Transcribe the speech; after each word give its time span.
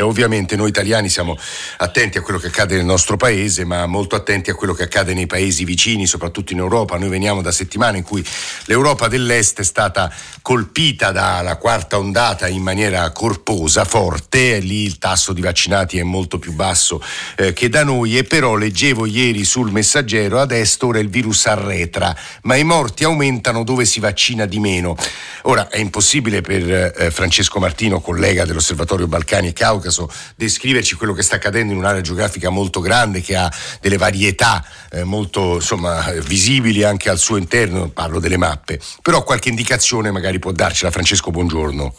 ovviamente 0.00 0.56
noi 0.56 0.68
italiani 0.68 1.08
siamo 1.08 1.36
attenti 1.78 2.18
a 2.18 2.22
quello 2.22 2.38
che 2.38 2.48
accade 2.48 2.76
nel 2.76 2.84
nostro 2.84 3.16
paese, 3.16 3.64
ma 3.64 3.86
molto 3.86 4.16
attenti 4.16 4.50
a 4.50 4.54
quello 4.54 4.72
che 4.72 4.84
accade 4.84 5.14
nei 5.14 5.26
paesi 5.26 5.64
vicini, 5.64 6.06
soprattutto 6.06 6.52
in 6.52 6.58
Europa. 6.58 6.98
Noi 6.98 7.08
veniamo 7.08 7.42
da 7.42 7.52
settimane 7.52 7.98
in 7.98 8.04
cui 8.04 8.24
l'Europa 8.64 9.08
dell'Est 9.08 9.60
è 9.60 9.64
stata 9.64 10.12
colpita 10.42 11.12
dalla 11.12 11.56
quarta 11.56 11.98
ondata 11.98 12.48
in 12.48 12.62
maniera 12.62 13.10
corposa, 13.10 13.84
forte, 13.84 14.56
e 14.56 14.60
lì 14.60 14.84
il 14.84 14.98
tasso 14.98 15.32
di 15.32 15.40
vaccinati 15.40 15.98
è 15.98 16.02
molto 16.02 16.38
più 16.38 16.52
basso 16.52 17.02
eh, 17.36 17.52
che 17.52 17.68
da 17.68 17.84
noi 17.84 18.16
e 18.16 18.24
però 18.24 18.56
leggevo 18.56 19.06
ieri 19.06 19.44
sul 19.44 19.70
messaggero 19.70 20.40
ad 20.40 20.52
est 20.52 20.82
ora 20.82 20.98
il 20.98 21.08
virus 21.08 21.46
arretra, 21.46 22.16
ma 22.42 22.56
i 22.56 22.64
morti 22.64 23.04
aumentano 23.04 23.64
dove 23.64 23.84
si 23.84 24.00
vaccina 24.00 24.46
di 24.46 24.58
meno. 24.58 24.96
Ora 25.42 25.68
è 25.68 25.78
impossibile 25.78 26.40
per 26.40 26.94
eh, 26.96 27.10
Francesco 27.10 27.58
Martino, 27.58 28.00
collega 28.00 28.44
dell'Osservatorio 28.44 29.06
Balcani 29.06 29.48
e 29.48 29.52
Caucaso, 29.52 29.89
descriverci 30.36 30.94
quello 30.94 31.12
che 31.12 31.22
sta 31.22 31.36
accadendo 31.36 31.72
in 31.72 31.78
un'area 31.78 32.00
geografica 32.00 32.50
molto 32.50 32.80
grande 32.80 33.20
che 33.20 33.36
ha 33.36 33.50
delle 33.80 33.96
varietà 33.96 34.64
eh, 34.90 35.04
molto 35.04 35.54
insomma, 35.54 36.10
visibili 36.24 36.82
anche 36.82 37.08
al 37.08 37.18
suo 37.18 37.36
interno, 37.36 37.88
parlo 37.88 38.20
delle 38.20 38.36
mappe, 38.36 38.80
però 39.02 39.22
qualche 39.22 39.48
indicazione 39.48 40.10
magari 40.10 40.38
può 40.38 40.52
darcela. 40.52 40.90
Francesco, 40.90 41.30
buongiorno. 41.30 41.94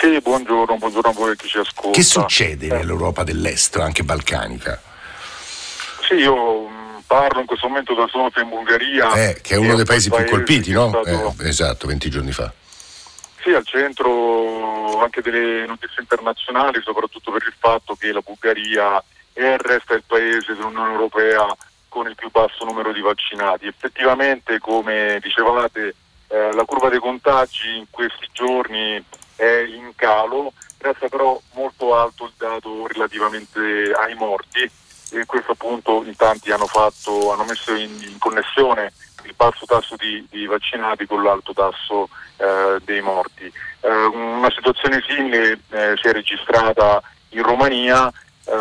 Sì, 0.00 0.20
buongiorno, 0.20 0.76
buongiorno 0.76 1.10
a 1.10 1.12
voi 1.12 1.36
che 1.36 1.46
ci 1.46 1.58
ascolta. 1.58 1.92
Che 1.92 2.02
succede 2.02 2.66
eh. 2.66 2.76
nell'Europa 2.76 3.22
dell'Est, 3.22 3.76
anche 3.76 4.02
balcanica? 4.02 4.80
Sì, 6.06 6.14
io 6.14 6.68
mm, 6.68 6.98
parlo 7.06 7.40
in 7.40 7.46
questo 7.46 7.68
momento 7.68 7.94
da 7.94 8.06
Sofia 8.10 8.42
in 8.42 8.48
Bulgaria. 8.48 9.12
Eh, 9.14 9.38
che 9.40 9.54
è 9.54 9.56
uno 9.56 9.76
dei 9.76 9.84
paesi 9.84 10.10
più 10.10 10.24
colpiti, 10.24 10.72
no? 10.72 10.88
Stato... 10.88 11.34
Eh, 11.40 11.48
esatto, 11.48 11.86
20 11.86 12.10
giorni 12.10 12.32
fa. 12.32 12.52
Sì, 13.44 13.52
al 13.52 13.66
centro 13.66 15.02
anche 15.02 15.20
delle 15.20 15.66
notizie 15.66 16.00
internazionali, 16.00 16.80
soprattutto 16.80 17.30
per 17.30 17.42
il 17.46 17.52
fatto 17.58 17.94
che 17.94 18.10
la 18.10 18.22
Bulgaria 18.24 18.96
è 18.96 19.02
e 19.34 19.58
resta 19.58 19.92
il 19.92 20.02
paese 20.06 20.54
dell'Unione 20.54 20.92
Europea 20.92 21.54
con 21.90 22.08
il 22.08 22.14
più 22.14 22.30
basso 22.30 22.64
numero 22.64 22.90
di 22.90 23.02
vaccinati. 23.02 23.66
Effettivamente, 23.66 24.58
come 24.60 25.18
dicevate, 25.20 25.94
eh, 26.28 26.54
la 26.54 26.64
curva 26.64 26.88
dei 26.88 27.00
contagi 27.00 27.76
in 27.76 27.86
questi 27.90 28.30
giorni 28.32 29.04
è 29.36 29.66
in 29.68 29.92
calo, 29.94 30.54
resta 30.78 31.08
però 31.08 31.38
molto 31.52 31.94
alto 31.94 32.24
il 32.24 32.32
dato 32.38 32.86
relativamente 32.86 33.92
ai 33.92 34.14
morti 34.14 34.70
e 35.10 35.26
questo 35.26 35.52
appunto 35.52 36.02
in 36.04 36.16
tanti 36.16 36.50
hanno, 36.50 36.66
fatto, 36.66 37.30
hanno 37.30 37.44
messo 37.44 37.74
in, 37.74 37.92
in, 38.00 38.18
connessione 38.18 38.92
il 39.24 39.34
basso 39.36 39.64
tasso 39.66 39.96
di, 39.96 40.26
di 40.30 40.46
vaccinati 40.46 41.06
con 41.06 41.22
l'alto 41.22 41.52
tasso 41.52 42.08
eh, 42.36 42.78
dei 42.84 43.00
morti. 43.00 43.50
Eh, 43.80 44.04
una 44.06 44.50
situazione 44.50 45.02
simile 45.06 45.60
eh, 45.70 45.94
si 46.00 46.08
è 46.08 46.12
registrata 46.12 47.02
in 47.30 47.42
Romania, 47.42 48.08
eh, 48.08 48.52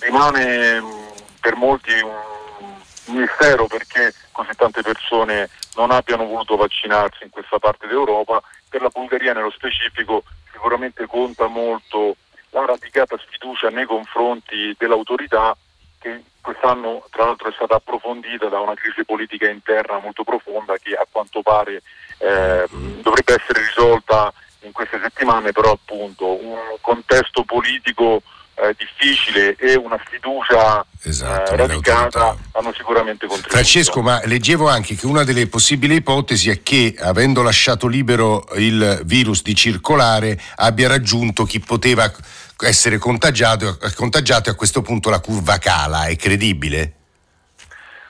rimane 0.00 0.80
mm, 0.80 1.06
per 1.40 1.56
molti 1.56 1.92
un 2.00 3.18
mistero 3.18 3.66
perché 3.66 4.14
così 4.30 4.50
tante 4.56 4.82
persone 4.82 5.48
non 5.74 5.90
abbiano 5.90 6.26
voluto 6.26 6.56
vaccinarsi 6.56 7.24
in 7.24 7.30
questa 7.30 7.58
parte 7.58 7.86
d'Europa, 7.86 8.42
per 8.68 8.82
la 8.82 8.90
Bulgaria 8.92 9.32
nello 9.32 9.50
specifico 9.50 10.22
sicuramente 10.52 11.06
conta 11.06 11.46
molto 11.48 12.16
la 12.50 12.64
radicata 12.66 13.16
sfiducia 13.18 13.68
nei 13.70 13.86
confronti 13.86 14.74
dell'autorità 14.78 15.56
che 16.00 16.22
quest'anno 16.40 17.04
tra 17.10 17.26
l'altro 17.26 17.48
è 17.48 17.52
stata 17.52 17.76
approfondita 17.76 18.48
da 18.48 18.58
una 18.60 18.74
crisi 18.74 19.04
politica 19.04 19.48
interna 19.48 19.98
molto 19.98 20.24
profonda 20.24 20.76
che 20.78 20.94
a 20.94 21.06
quanto 21.10 21.42
pare 21.42 21.82
eh, 22.18 22.66
dovrebbe 23.02 23.34
essere 23.34 23.60
risolta 23.60 24.32
in 24.62 24.72
queste 24.72 24.98
settimane, 25.00 25.52
però 25.52 25.72
appunto 25.72 26.42
un 26.42 26.58
contesto 26.80 27.44
politico 27.44 28.22
eh, 28.60 28.74
difficile 28.76 29.56
e 29.56 29.74
una 29.74 29.98
sfiducia 30.04 30.84
esatto, 31.02 31.52
eh, 31.52 31.56
radicata 31.56 32.36
hanno 32.52 32.72
sicuramente 32.74 33.26
contribuito. 33.26 33.48
Francesco, 33.48 34.02
ma 34.02 34.20
leggevo 34.24 34.68
anche 34.68 34.94
che 34.94 35.06
una 35.06 35.24
delle 35.24 35.46
possibili 35.46 35.96
ipotesi 35.96 36.50
è 36.50 36.62
che 36.62 36.94
avendo 36.98 37.42
lasciato 37.42 37.86
libero 37.86 38.46
il 38.56 39.00
virus 39.04 39.42
di 39.42 39.54
circolare 39.54 40.38
abbia 40.56 40.88
raggiunto 40.88 41.44
chi 41.44 41.60
poteva 41.60 42.10
essere 42.58 42.98
contagiato, 42.98 43.78
contagiato 43.96 44.48
e 44.50 44.52
a 44.52 44.56
questo 44.56 44.82
punto 44.82 45.08
la 45.08 45.20
curva 45.20 45.58
cala, 45.58 46.04
è 46.04 46.16
credibile? 46.16 46.94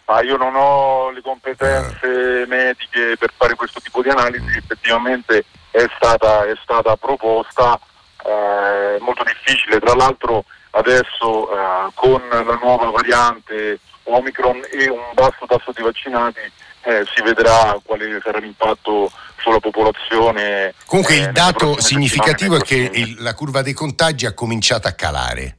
Ma 0.06 0.22
io 0.22 0.36
non 0.36 0.56
ho 0.56 1.10
le 1.10 1.20
competenze 1.22 2.42
eh. 2.42 2.46
mediche 2.46 3.16
per 3.16 3.32
fare 3.36 3.54
questo 3.54 3.80
tipo 3.80 4.02
di 4.02 4.08
analisi, 4.08 4.56
effettivamente 4.56 5.44
è 5.70 5.86
stata, 5.96 6.46
è 6.46 6.54
stata 6.60 6.96
proposta 6.96 7.78
eh, 8.24 8.98
molto 9.00 9.24
difficile. 9.24 9.78
Tra 9.80 9.94
l'altro 9.94 10.44
adesso 10.70 11.52
eh, 11.52 11.90
con 11.94 12.22
la 12.28 12.58
nuova 12.60 12.90
variante 12.90 13.78
Omicron 14.04 14.62
e 14.70 14.88
un 14.88 15.00
basso 15.14 15.46
tasso 15.46 15.72
di 15.72 15.82
vaccinati 15.82 16.40
eh, 16.82 17.04
si 17.14 17.22
vedrà 17.22 17.78
quale 17.82 18.20
sarà 18.22 18.38
l'impatto 18.38 19.10
sulla 19.36 19.60
popolazione. 19.60 20.74
Comunque 20.86 21.16
il 21.16 21.24
eh, 21.24 21.32
dato 21.32 21.80
significativo 21.80 22.56
è 22.56 22.60
che 22.60 22.90
il, 22.92 23.16
la 23.18 23.34
curva 23.34 23.62
dei 23.62 23.72
contagi 23.72 24.26
ha 24.26 24.34
cominciato 24.34 24.88
a 24.88 24.92
calare. 24.92 25.56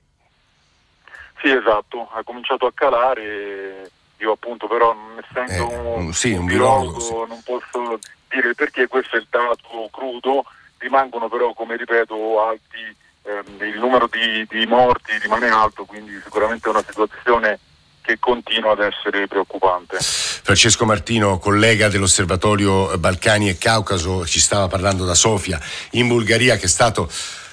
Sì, 1.41 1.49
esatto, 1.51 2.09
ha 2.13 2.21
cominciato 2.23 2.65
a 2.65 2.71
calare. 2.73 3.89
Io 4.17 4.33
appunto 4.33 4.67
però 4.67 4.93
non 4.93 5.19
essendo 5.23 5.71
eh, 5.71 5.77
un, 5.95 6.13
sì, 6.13 6.33
un, 6.33 6.41
un 6.41 6.45
virologo, 6.45 6.99
sì. 6.99 7.13
non 7.13 7.41
posso 7.43 7.99
dire 8.29 8.53
perché 8.53 8.87
questo 8.87 9.15
è 9.15 9.19
il 9.19 9.27
dato 9.29 9.89
crudo 9.91 10.45
rimangono 10.81 11.29
però, 11.29 11.53
come 11.53 11.77
ripeto, 11.77 12.41
alti, 12.41 12.95
ehm, 13.23 13.61
il 13.67 13.79
numero 13.79 14.09
di, 14.11 14.45
di 14.49 14.65
morti 14.65 15.17
rimane 15.21 15.47
alto, 15.47 15.85
quindi 15.85 16.19
sicuramente 16.23 16.67
è 16.67 16.71
una 16.71 16.83
situazione 16.85 17.59
che 18.01 18.17
continua 18.19 18.71
ad 18.71 18.79
essere 18.79 19.27
preoccupante. 19.27 19.97
Francesco 19.99 20.85
Martino, 20.85 21.37
collega 21.37 21.87
dell'Osservatorio 21.87 22.97
Balcani 22.97 23.49
e 23.49 23.57
Caucaso, 23.57 24.25
ci 24.25 24.39
stava 24.39 24.67
parlando 24.67 25.05
da 25.05 25.13
Sofia 25.13 25.59
in 25.91 26.07
Bulgaria 26.07 26.57
che 26.57 26.65
è 26.65 26.69
stato 26.69 27.09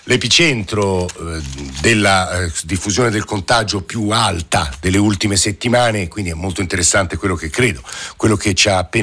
l'epicentro 0.09 1.07
eh, 1.07 1.41
della 1.83 2.41
eh, 2.41 2.53
diffusione 2.65 3.11
del 3.11 3.27
contagio 3.27 3.83
più 3.83 4.09
alta 4.09 4.71
delle 4.81 4.97
ultime 4.97 5.37
settimane, 5.37 6.09
quindi 6.09 6.31
è 6.31 6.35
molto 6.35 6.63
interessante 6.63 7.19
quello 7.19 7.35
che 7.35 7.51
credo, 7.51 7.83
quello 8.17 8.37
che 8.37 8.55
ci 8.55 8.71
ha 8.71 8.79
appena 8.79 8.97